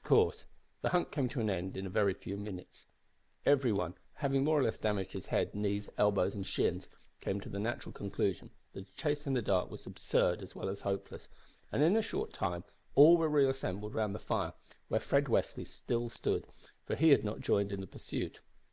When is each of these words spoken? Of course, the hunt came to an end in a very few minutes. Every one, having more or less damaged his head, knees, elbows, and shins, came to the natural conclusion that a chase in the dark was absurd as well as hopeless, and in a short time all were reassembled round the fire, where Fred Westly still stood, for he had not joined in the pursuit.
Of 0.00 0.08
course, 0.08 0.44
the 0.80 0.90
hunt 0.90 1.10
came 1.10 1.28
to 1.30 1.40
an 1.40 1.50
end 1.50 1.76
in 1.76 1.86
a 1.86 1.90
very 1.90 2.14
few 2.14 2.36
minutes. 2.36 2.86
Every 3.44 3.72
one, 3.72 3.94
having 4.12 4.44
more 4.44 4.56
or 4.60 4.62
less 4.62 4.78
damaged 4.78 5.10
his 5.10 5.26
head, 5.26 5.56
knees, 5.56 5.88
elbows, 5.98 6.36
and 6.36 6.46
shins, 6.46 6.86
came 7.18 7.40
to 7.40 7.48
the 7.48 7.58
natural 7.58 7.92
conclusion 7.92 8.50
that 8.74 8.86
a 8.88 8.92
chase 8.94 9.26
in 9.26 9.32
the 9.32 9.42
dark 9.42 9.72
was 9.72 9.84
absurd 9.84 10.40
as 10.40 10.54
well 10.54 10.68
as 10.68 10.82
hopeless, 10.82 11.28
and 11.72 11.82
in 11.82 11.96
a 11.96 12.00
short 12.02 12.32
time 12.32 12.62
all 12.94 13.16
were 13.16 13.28
reassembled 13.28 13.92
round 13.96 14.14
the 14.14 14.20
fire, 14.20 14.52
where 14.86 15.00
Fred 15.00 15.24
Westly 15.26 15.64
still 15.66 16.08
stood, 16.08 16.46
for 16.84 16.94
he 16.94 17.08
had 17.08 17.24
not 17.24 17.40
joined 17.40 17.72
in 17.72 17.80
the 17.80 17.88
pursuit. 17.88 18.38